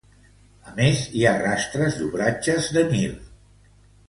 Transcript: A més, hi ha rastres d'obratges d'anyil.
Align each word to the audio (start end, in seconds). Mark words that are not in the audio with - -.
A 0.71 0.71
més, 0.79 1.03
hi 1.19 1.21
ha 1.25 1.33
rastres 1.41 1.99
d'obratges 2.01 2.71
d'anyil. 2.79 3.15